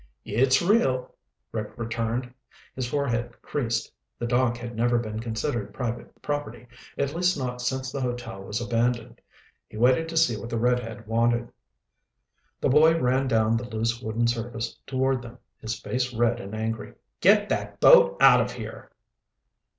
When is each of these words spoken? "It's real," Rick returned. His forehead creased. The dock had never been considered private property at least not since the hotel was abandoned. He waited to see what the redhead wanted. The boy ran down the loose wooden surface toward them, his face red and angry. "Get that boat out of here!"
"It's 0.25 0.63
real," 0.63 1.13
Rick 1.51 1.77
returned. 1.77 2.33
His 2.75 2.87
forehead 2.89 3.39
creased. 3.43 3.91
The 4.17 4.25
dock 4.25 4.57
had 4.57 4.75
never 4.75 4.97
been 4.97 5.19
considered 5.19 5.75
private 5.75 6.23
property 6.23 6.65
at 6.97 7.13
least 7.13 7.37
not 7.37 7.61
since 7.61 7.91
the 7.91 8.01
hotel 8.01 8.41
was 8.41 8.59
abandoned. 8.59 9.21
He 9.69 9.77
waited 9.77 10.09
to 10.09 10.17
see 10.17 10.35
what 10.37 10.49
the 10.49 10.57
redhead 10.57 11.05
wanted. 11.05 11.51
The 12.59 12.69
boy 12.69 12.97
ran 12.99 13.27
down 13.27 13.57
the 13.57 13.69
loose 13.69 14.01
wooden 14.01 14.25
surface 14.25 14.75
toward 14.87 15.21
them, 15.21 15.37
his 15.59 15.79
face 15.79 16.11
red 16.11 16.39
and 16.39 16.55
angry. 16.55 16.93
"Get 17.19 17.47
that 17.49 17.79
boat 17.79 18.17
out 18.19 18.41
of 18.41 18.53
here!" 18.53 18.89